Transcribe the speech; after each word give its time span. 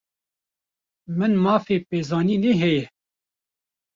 Min 1.17 1.33
mafê 1.43 1.77
pêzanînê 1.87 2.53
heye. 2.61 2.83